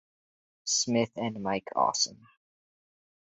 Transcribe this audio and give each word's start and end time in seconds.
Smith 0.65 1.11
and 1.15 1.43
Mike 1.43 1.67
Awesome. 1.75 2.27